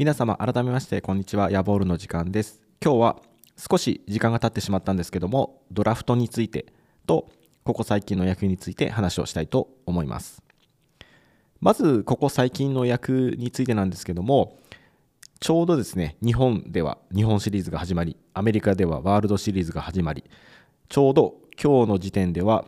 [0.00, 1.50] 皆様改めましてこんにちは。
[1.50, 2.62] ヤボールの時間です。
[2.82, 3.16] 今日は
[3.58, 6.64] 少し時間が経ってしまったんですけどもドラフトについて
[7.06, 7.28] と
[7.64, 10.42] ここ最近の野球について話をしたいと思います。
[11.60, 14.58] まずここ最近の野球についてなんですけども
[15.38, 20.24] ちょうどですね日本では日本シリーズが始まりアメリカではワールドシリーズが始まり
[20.88, 22.64] ちょうど今日の時点では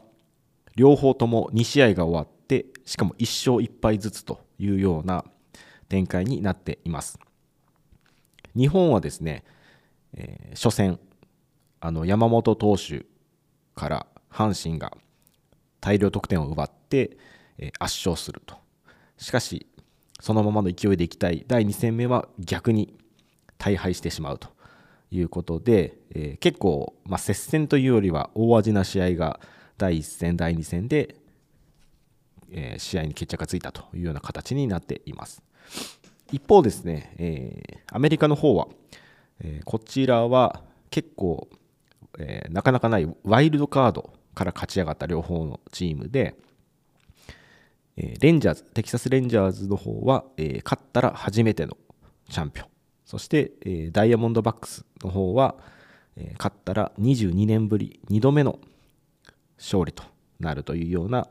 [0.76, 5.24] 両方とも2試合が終わってしかも1勝1敗ずつというような
[5.92, 7.18] 展開になっています。
[8.56, 9.44] 日本はですね、
[10.14, 10.98] えー、初戦
[11.80, 13.04] あの山本投手
[13.74, 14.96] から阪神が
[15.82, 17.18] 大量得点を奪って、
[17.58, 18.56] えー、圧勝すると。
[19.18, 19.66] しかし
[20.18, 21.44] そのままの勢いでいきたい。
[21.46, 22.94] 第2戦目は逆に
[23.58, 24.48] 大敗してしまうと
[25.10, 29.40] いうことで、えー、結構、まあ、接戦というよりは大味な試合が
[29.76, 31.16] 第1戦第2戦で、
[32.52, 35.42] え、試合に決着がついたというような形になっています。
[36.30, 38.68] 一方ですね、え、アメリカの方は、
[39.40, 41.48] え、こちらは結構、
[42.18, 46.36] え、なかなかないワイルドカードから勝ち上がった両方のチームで、
[47.96, 51.76] えレンジャーズ、テキサス・レンジャーズの方は、え勝ったら初めての
[52.30, 52.66] チャンピオン。
[53.04, 55.56] そして、えダイヤモンドバックスの方は、
[56.16, 58.58] え勝ったら22年ぶり2度目の
[59.58, 60.04] 勝利と
[60.40, 61.28] なるというような、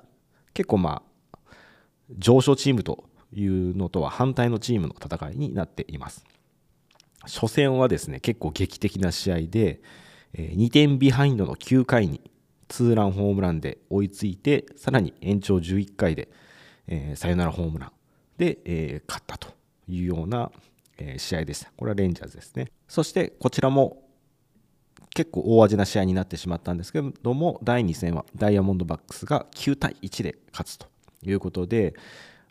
[0.53, 1.10] 結構まあ、
[2.17, 6.25] 上昇チームというのとは反対のチームの戦いになっています。
[7.23, 9.81] 初戦はですね、結構劇的な試合で、
[10.33, 12.21] 2点ビハインドの9回に
[12.67, 16.29] ツーランホームランで追いついて、さらに延長11回で、
[16.87, 17.91] えー、サヨナラホームラン
[18.37, 19.49] で、えー、勝ったと
[19.87, 20.51] いうような、
[20.97, 21.71] えー、試合でした。
[21.75, 22.71] これはレンジャーズですね。
[22.87, 24.03] そしてこちらも
[25.13, 30.87] 結構大味な試合になってしまったんですけども、第2戦はダイヤモンドバックスが9対1で勝つと
[31.25, 31.93] いうことで、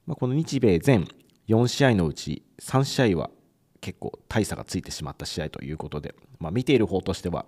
[0.06, 1.06] まあ、この日米全
[1.48, 3.30] 4試合のうち3試合は
[3.80, 7.46] 結構大差がついてしまった試合ということで、まあ、見ている方としては、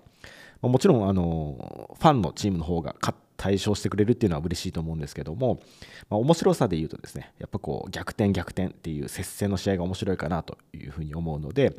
[0.60, 2.94] ま、もちろんあのファンのチームの方が
[3.36, 5.60] 対勝してくれるっていうのは嬉しいと思うんですけども、
[6.08, 11.74] まあ、面白さで言うとですねやっぱこう逆転逆転っていう接戦の試合が面白いかなというふうに思うので、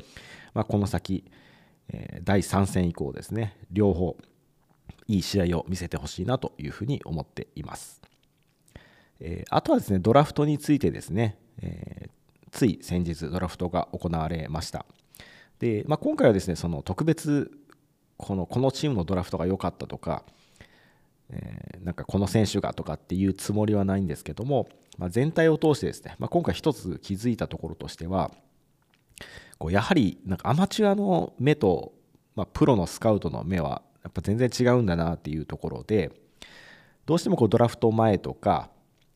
[0.54, 1.24] まあ、この先、
[1.88, 4.16] え、第3戦以降ですね両方
[5.08, 8.00] いい試合を見せてほしいなというふうに思っています。
[9.26, 14.84] えー、あとはですね、ドラフトについてですね、えー、つい先日ドラフトが行われました。
[15.58, 17.50] で、まあ、今回はですね、その特別
[18.18, 20.24] この、このチームのドラフトが良かったとか、
[21.30, 24.68] えー、なんかこの選手がとかっていうつもりはないんですけども、
[24.98, 28.30] まあ、全体を通してですね、まあ、今回一つ気づいたところとしては、
[29.58, 31.94] こうやはりなんかアマチュアの目と、
[32.36, 36.12] まあ、プロのスカウトの目はやっぱ全然違うんだなっていうところで、
[37.06, 38.70] どうしてもこうドラフト前とか、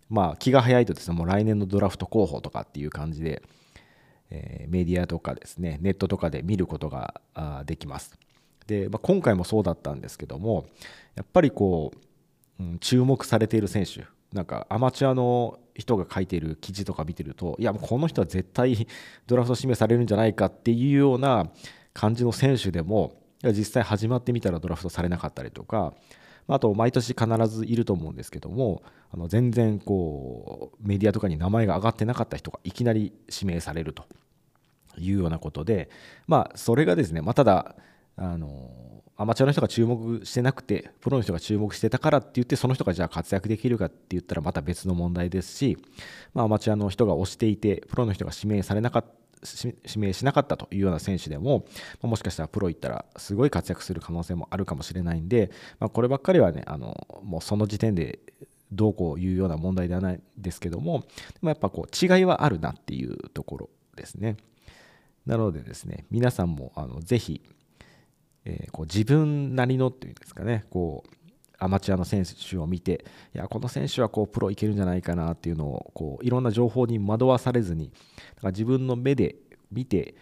[0.08, 3.42] まあ、気が早いとですね、もう来年のドラフト候補とかっていう感じで、
[4.30, 7.20] えー、メディアとかですね、ネットとかで見ることが
[7.66, 8.18] できます。
[8.66, 10.66] で、まあ、今回もそうだったんですけども、
[11.14, 11.92] やっぱりこ
[12.58, 18.86] う、うん、注目されている選手、なんかアマチュアの人が書いている記事とか見てると、いや、もうこの人は絶対
[19.26, 21.48] ドラフト指名されるんじゃないかっていうような
[21.94, 23.14] 感じの選手でも、
[23.44, 25.94] 実際始まってみたらドラフトされなかったりとか、
[26.48, 34.04] あと毎年必ずいると思うんですけどもあの全然こうメディアとかに名前が挙がってなかった人がいきなり指名されると
[34.98, 35.90] いうようなことで
[36.26, 37.76] まあそれがですね、まあ、ただ
[38.16, 38.70] あの
[39.16, 45.76] アマチュアの人が注目してなくてプロの人が注目してたからって言ってその人がじゃあ活躍できるかって言ったらまた別の問題ですし、
[46.34, 49.10] まあ、アマチュアの人が推していてプロの人が指名されなかった
[49.62, 51.64] 指名しなかったというような選手でも、
[52.02, 58.18] もしかしたらプロ行ったらすごい活躍する可能性もあるかもしれないんで、まあ、こればっかりはね、あのもうその時点で
[58.72, 64.36] どうこういうような問題ではないですけども、でもやっぱこう違いはあるなっていうところですね。
[65.26, 67.42] なのでですね、皆さんもあのぜひ、
[68.44, 71.10] えー、こう自分なりのっていうんですかね、こう
[71.58, 79.36] アマチュアの選手を見て、いや、この選手はこうプロいけるんじゃないかなっていうのを、こういろんな情報に惑わされずに、だから自分の目で
[79.72, 80.14] 見て、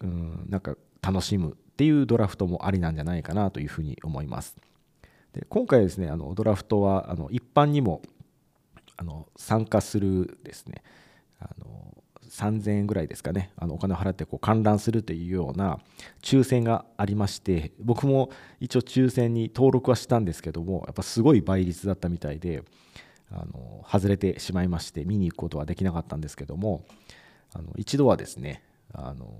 [0.00, 4.56] うん、なんか楽しむっていうドラフトもありなんじゃないかなというふうに思います。
[5.32, 8.02] で今回ですねあのドラフトはあの一般にも
[8.96, 10.82] あの参加するですね
[11.38, 11.97] あの
[12.28, 13.52] 3000円ぐらいですかね。
[13.56, 15.78] あのお金を払ってこう観覧するというような
[16.22, 18.30] 抽選がありまして僕も
[18.60, 22.62] 一応抽選に登録はしたんですけどもやっぱすごい倍率だったみたいで
[23.30, 26.84] あの外れてしまいまして見に行くことはできなかったんですけども
[27.54, 29.32] あの一度はですねあの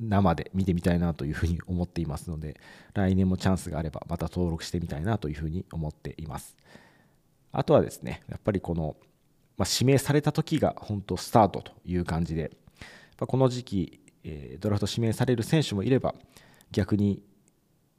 [0.00, 2.58] 生で見てみたいなというふうに思っていますので
[2.94, 6.56] 来年もチャンスがあればまた登録してみたいなというふうに思っています。
[7.52, 8.96] あとはですねやっぱりこの、
[9.60, 12.50] まあ、指名された時が本当スタートという感じで
[13.20, 16.14] まこの時期、え、ドラフト指名される選手もいれば
[16.72, 17.22] 逆に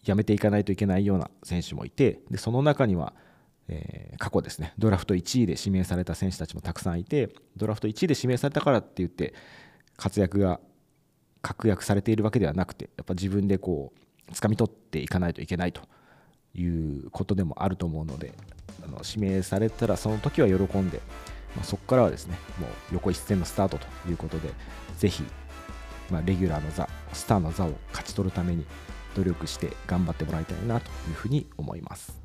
[0.03, 3.13] やめていかないといけないような選手もいてでその中には
[3.67, 9.35] え、過去ですねドラフト1位で指名された選手たちもたくさんいてドラフト1位で指名されたからって言って
[9.97, 10.59] 活躍が
[11.43, 13.93] 確約されているわけではなくてやっぱ自分でこ
[14.27, 15.81] う掴み取っていかないといけないと
[16.55, 18.33] いうことでもあると思うので
[18.83, 21.01] あの指名されたらその時は喜んで、
[21.56, 24.50] まあ、そこからはですねもう横一線のスタートということで
[24.98, 25.24] ぜひ、
[26.09, 28.65] まあ、レギュラーの座スターの座を勝ち取るために
[29.15, 32.18] 努力して頑張ってもらいたいなというふうに思います。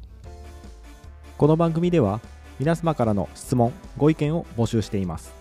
[1.37, 2.21] この番組では
[2.59, 5.35] 皆様からの質問ご意見を募集しています。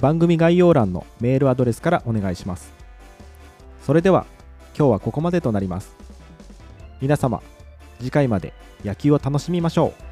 [0.00, 2.72] 番組概要欄のメールアドレスからお願いします。
[3.82, 4.24] それでは
[4.76, 5.94] 今日はここまでとなります。
[7.00, 7.42] 皆様
[7.98, 8.52] 次回まで
[8.84, 10.11] 野球を楽しみましょう。